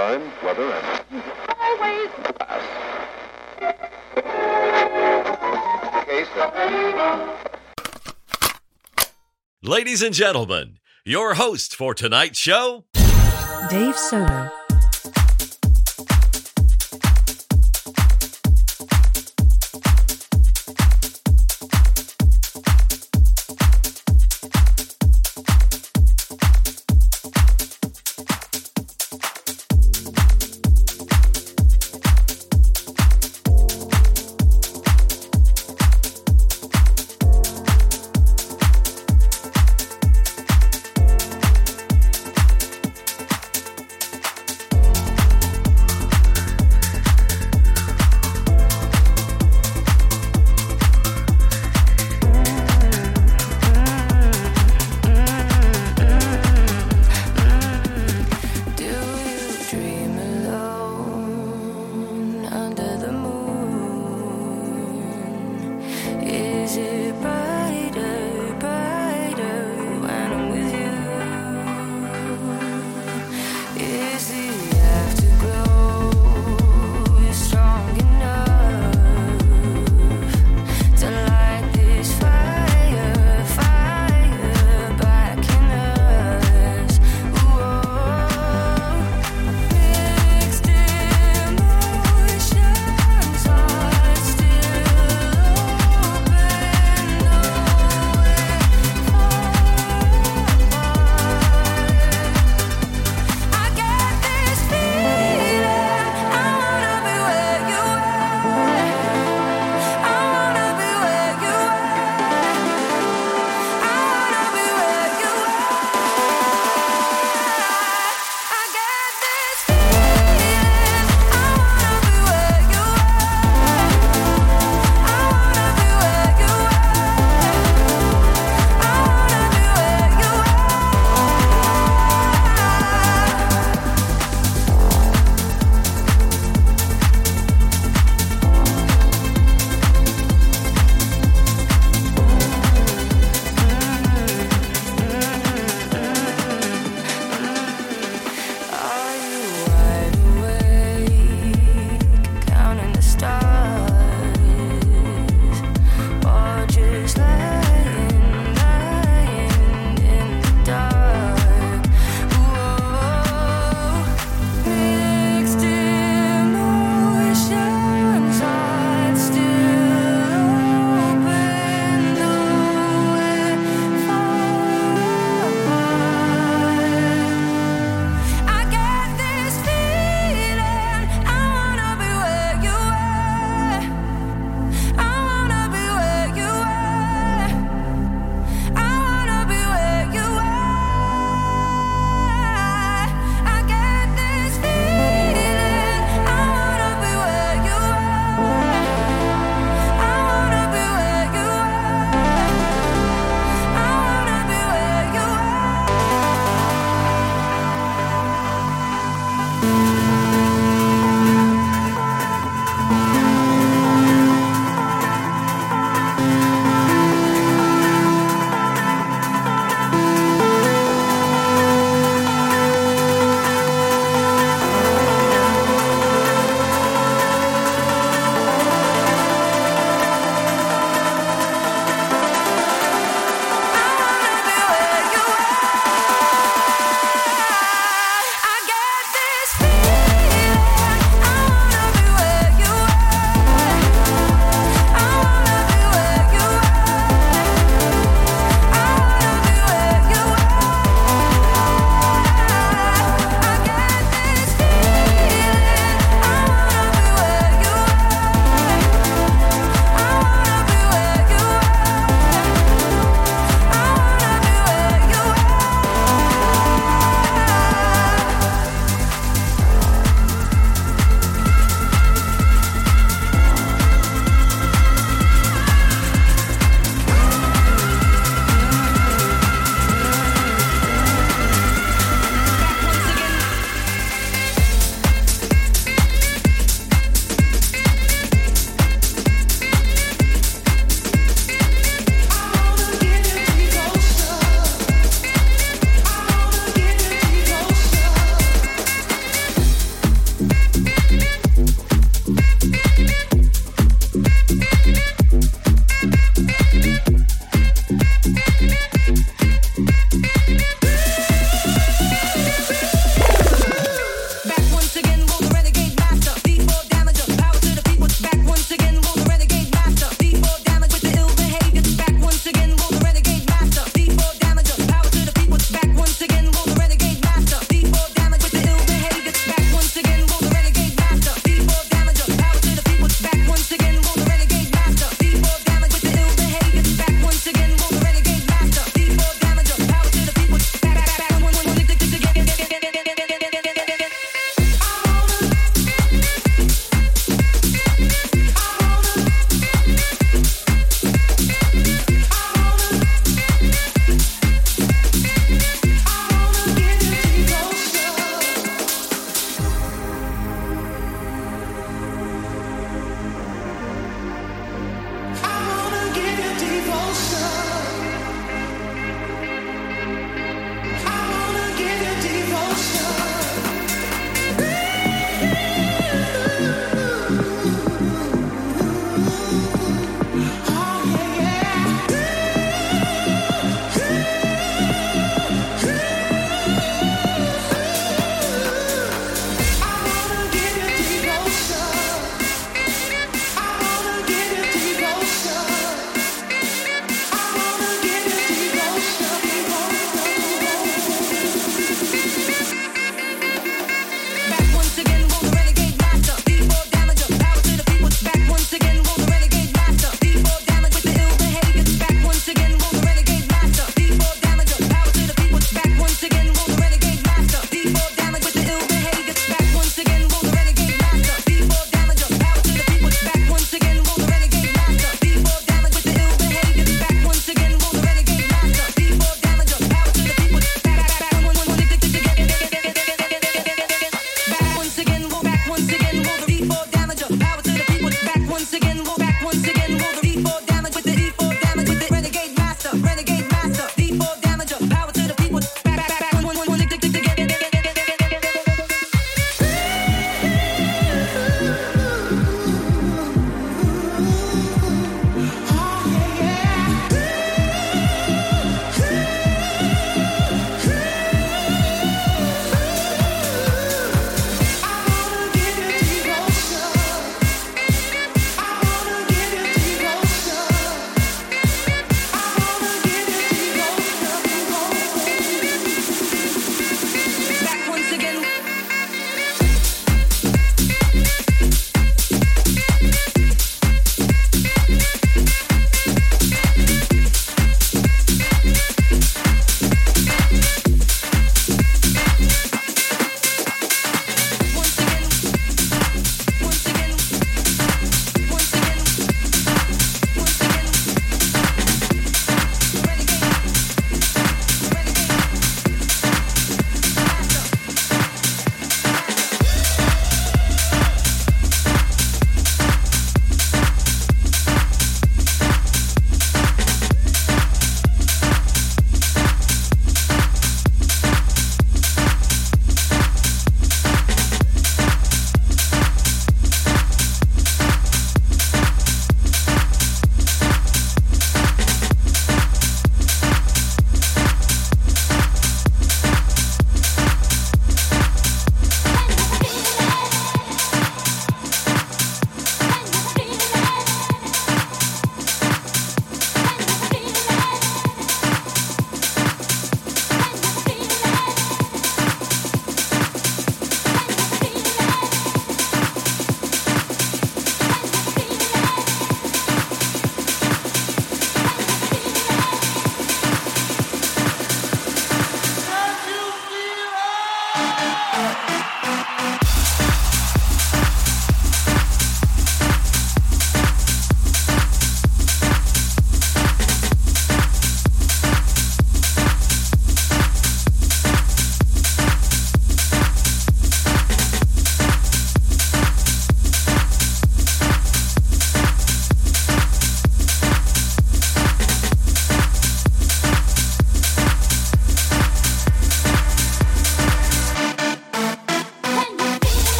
[0.00, 1.22] time, weather, and
[1.60, 2.10] always.
[9.62, 12.86] Ladies and gentlemen, your host for tonight's show,
[13.68, 14.59] Dave Solo.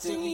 [0.00, 0.31] something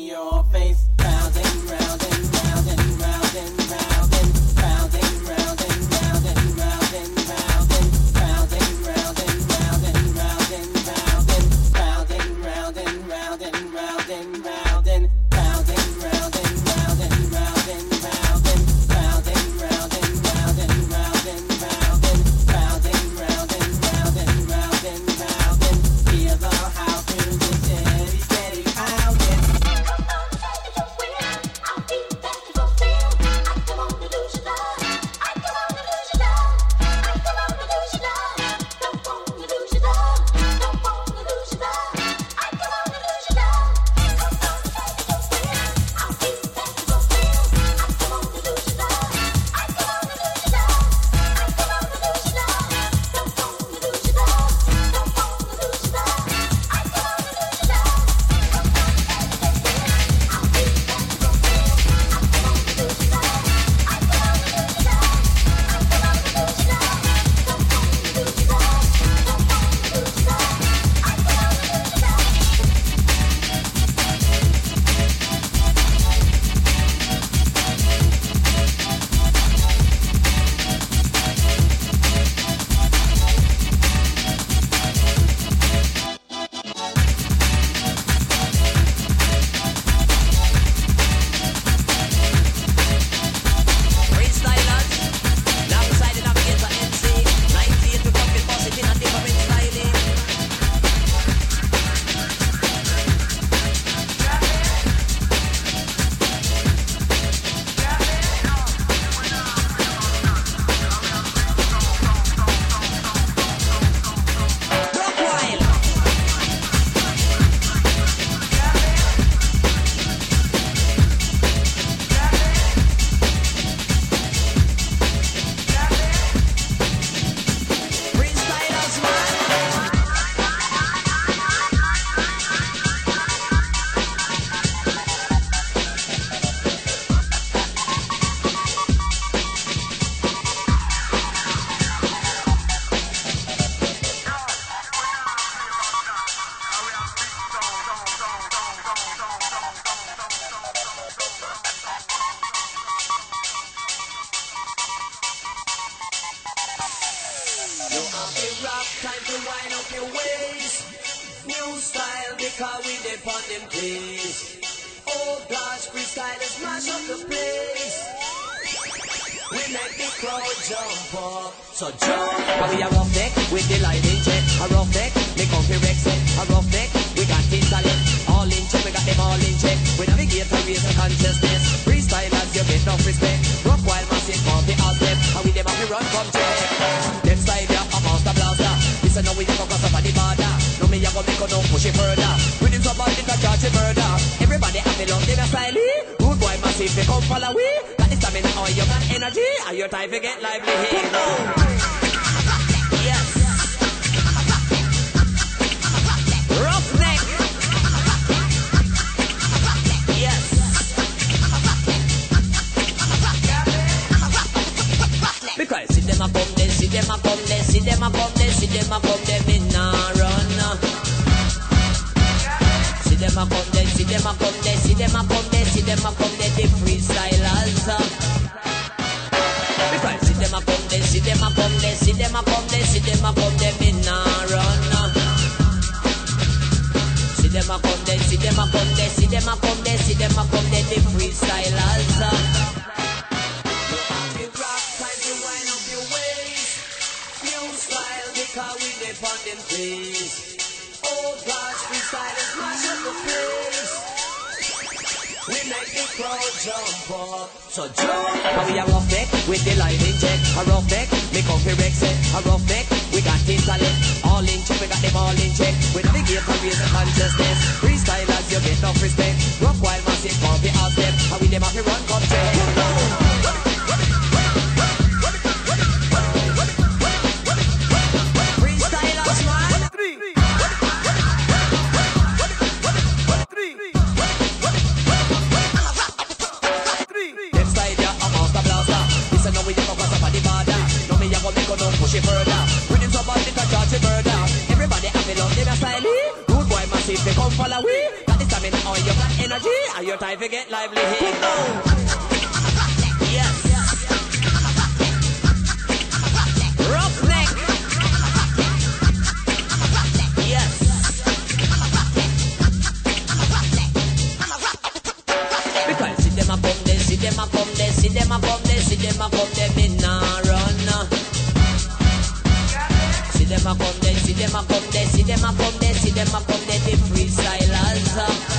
[323.69, 326.29] a come there, see them a come there, see them a come there, see them
[326.29, 328.59] a come there, the freestylers.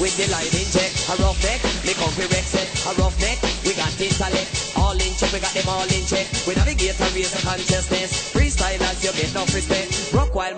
[0.00, 0.90] With the line in check.
[1.08, 2.68] A rough neck, me come Rex it.
[2.84, 4.74] A rough neck, we got intellect.
[4.76, 6.23] All in check, we got them all in check.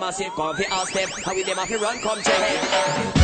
[0.07, 1.09] Massive, come fi ask them.
[1.25, 3.16] How we them have run, come check.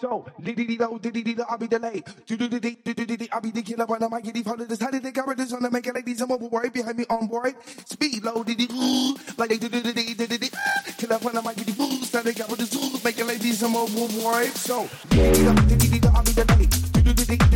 [0.00, 0.24] toe.
[0.38, 2.04] I'll be delayed.
[3.32, 4.80] I'll be the killer when I'm a giddy follow this.
[4.80, 6.20] How did the cover this on the make it like these?
[6.20, 7.54] I'm overworried behind me on board.
[7.86, 8.44] Speed low.
[9.36, 9.82] Like they do do.
[10.98, 11.90] Killer when I'm a giddy fool.
[12.02, 13.04] Started cover this.
[13.04, 13.62] Make it like these.
[13.62, 14.54] I'm overworried.
[14.54, 17.55] So, I'll be delayed.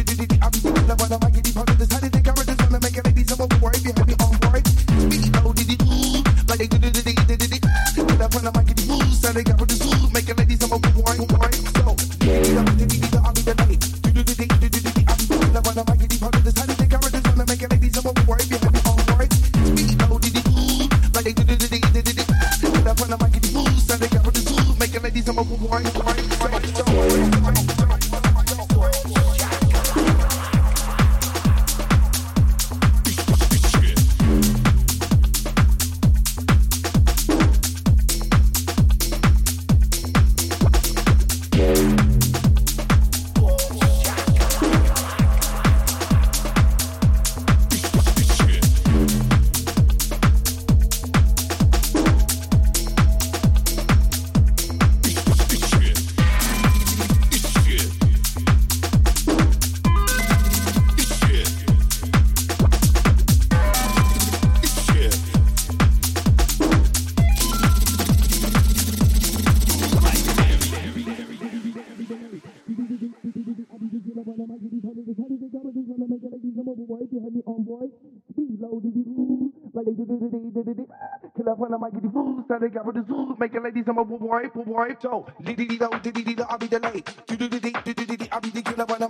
[84.81, 85.27] right though.
[85.43, 87.07] Diddy diddy I'll be the light.
[87.27, 89.10] Do do do do do do I'll be the killer when I'm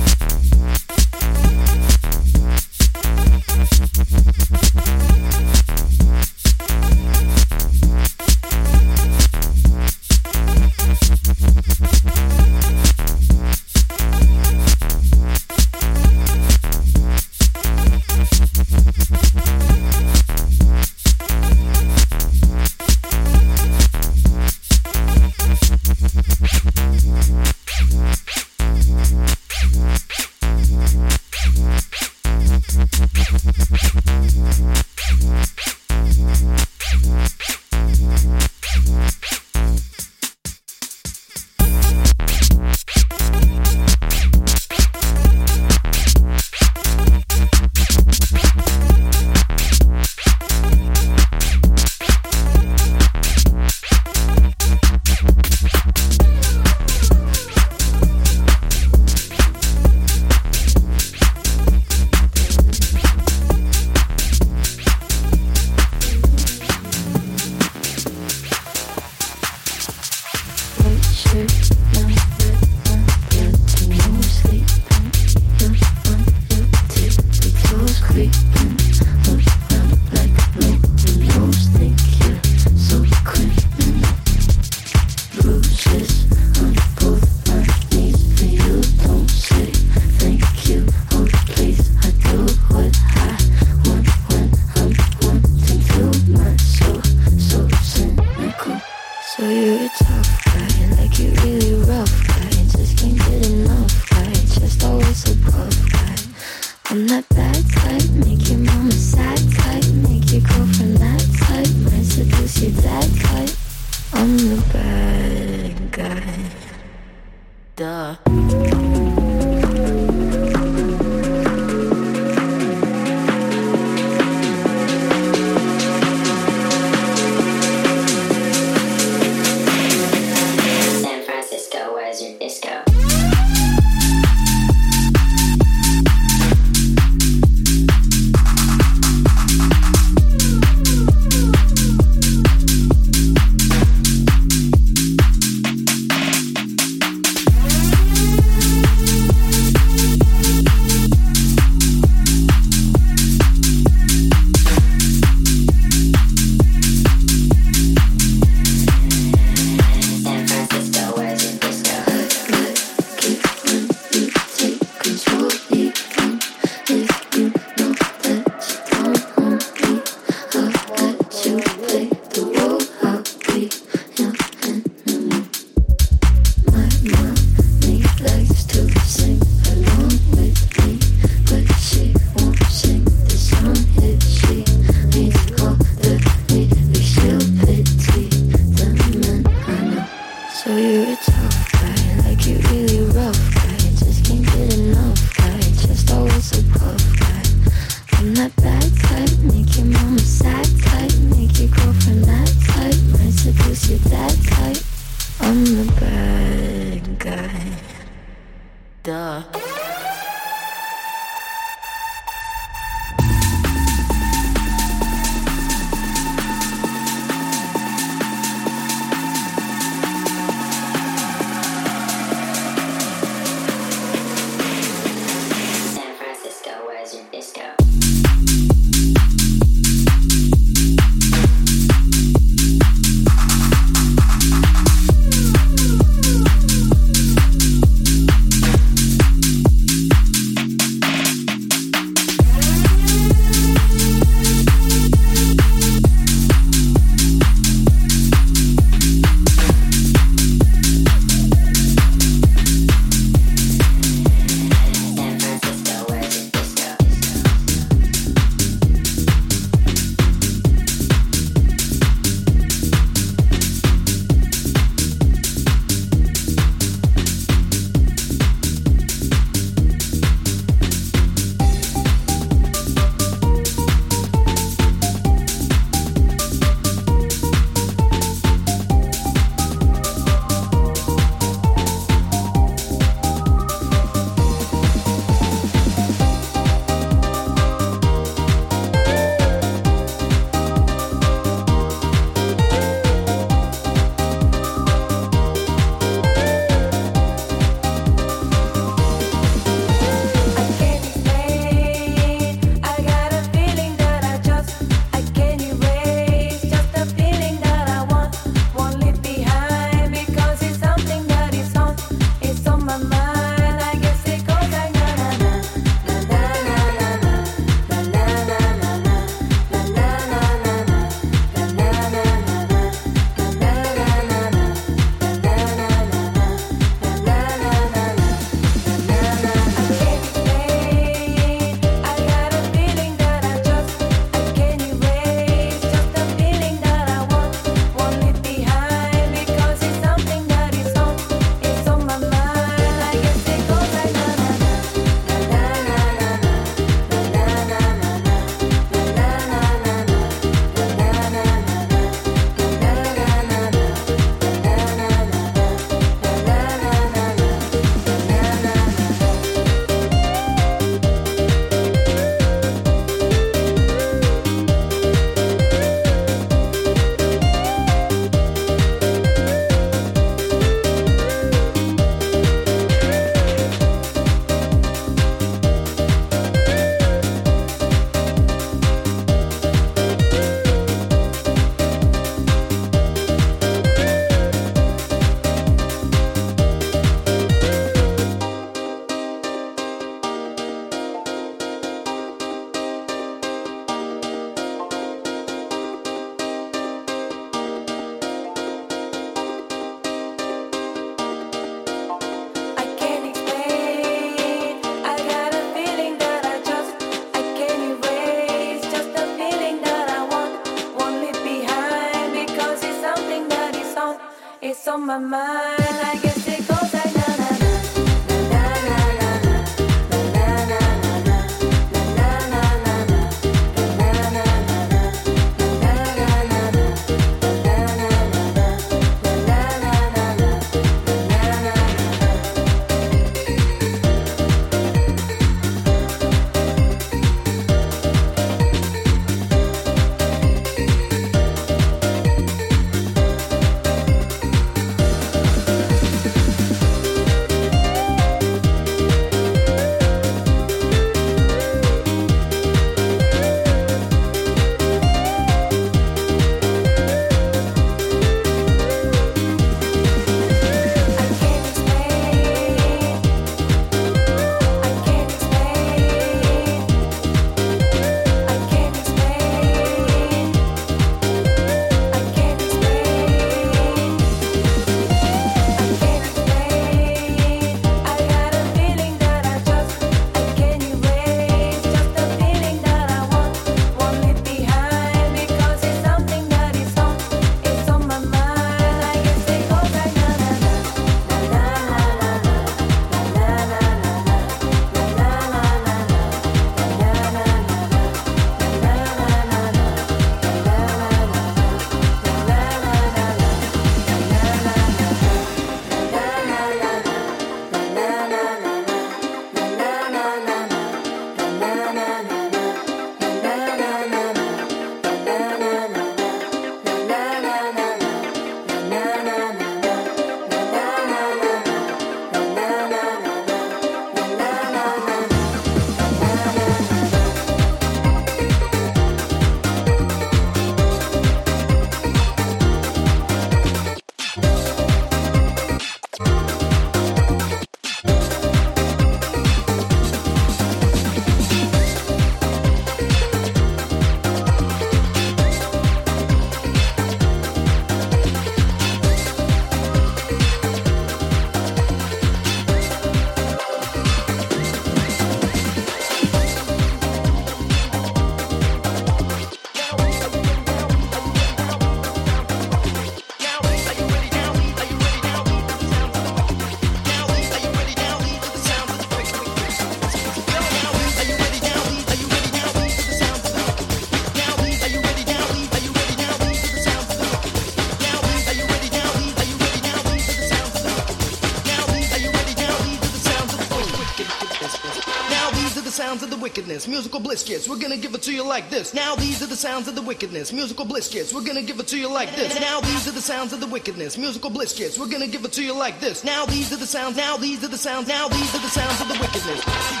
[586.81, 586.87] wickedness.
[586.87, 588.93] Musical bliss kids, we're gonna give it to you like this.
[588.93, 590.51] Now these are the sounds of the wickedness.
[590.51, 592.59] Musical bliss kids, we're gonna give it to you like this.
[592.59, 594.17] Now these are the sounds of the wickedness.
[594.17, 596.23] Musical bliss kids, we're gonna give it to you like this.
[596.23, 597.17] Now these are the sounds.
[597.17, 598.07] Now these are the sounds.
[598.07, 600.00] Now these are the sounds of the wickedness.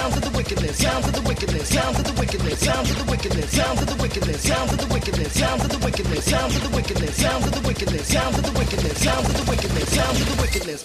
[0.00, 0.78] Sounds of the wickedness.
[0.78, 1.68] Sounds of the wickedness.
[1.68, 2.58] Sounds of the wickedness.
[2.58, 3.50] Sounds of the wickedness.
[3.52, 4.40] Sounds of the wickedness.
[4.40, 5.32] Sounds of the wickedness.
[5.34, 6.24] Sounds of the wickedness.
[6.24, 7.16] Sounds of the wickedness.
[7.20, 8.08] Sounds of the wickedness.
[8.08, 8.96] Sounds of the wickedness.
[8.96, 9.92] Sounds of the wickedness.
[9.92, 10.80] Sounds of the wickedness.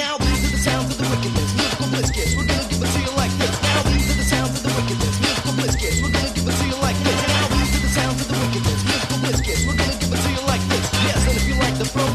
[0.00, 1.50] Now these are the sounds of the wickedness.
[1.60, 2.32] Musical bliss kids.
[2.40, 3.52] We're gonna give it to you like this.
[3.68, 5.14] Now these are the sounds of the wickedness.
[5.20, 5.96] Musical bliss kids.
[6.00, 7.20] We're gonna give it to you like this.
[7.20, 8.80] Now these are the sounds of the wickedness.
[8.80, 9.60] Musical bliss kids.
[9.68, 10.84] We're gonna give it to you like this.
[11.04, 12.08] Yes, and if you like the flow,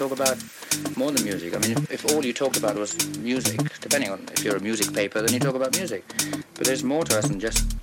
[0.00, 0.38] talk about
[0.96, 1.54] more than music.
[1.54, 4.60] I mean, if, if all you talked about was music, depending on if you're a
[4.60, 6.04] music paper, then you talk about music.
[6.54, 7.76] But there's more to us than just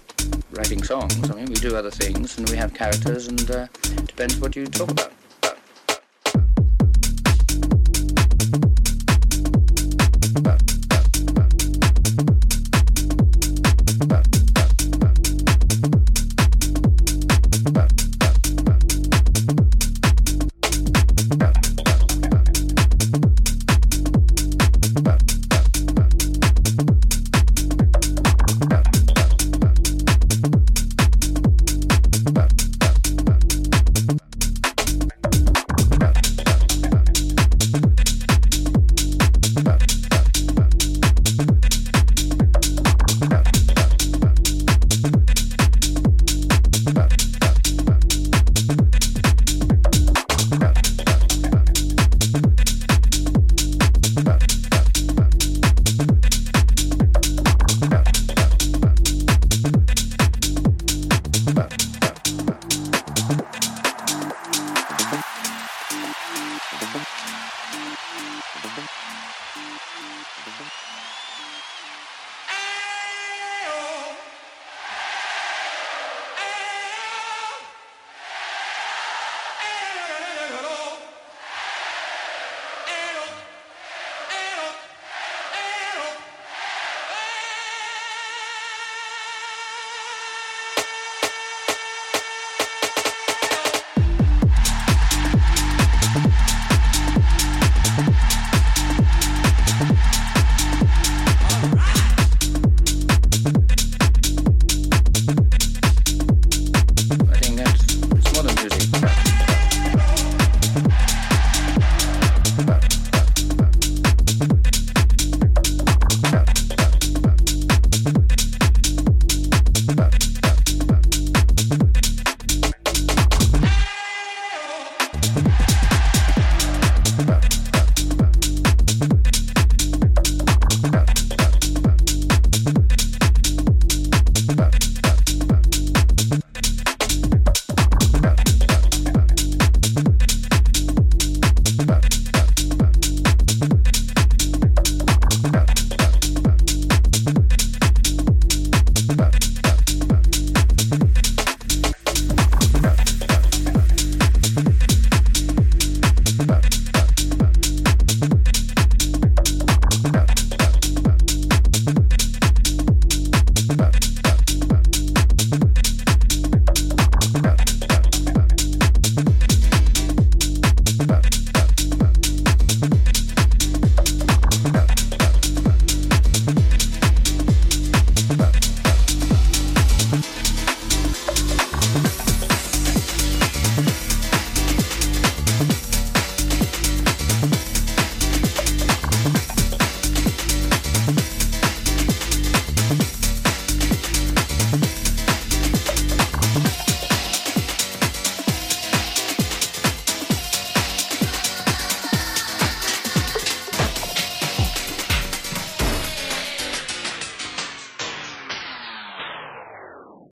[0.52, 1.30] writing songs.
[1.30, 3.68] I mean, we do other things and we have characters, and uh,
[4.06, 5.12] depends what you talk about.